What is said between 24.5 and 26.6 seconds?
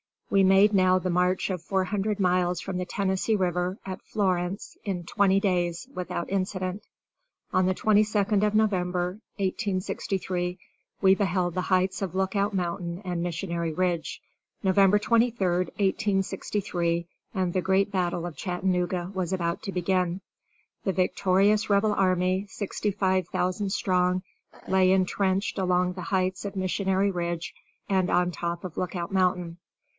lay intrenched along the heights of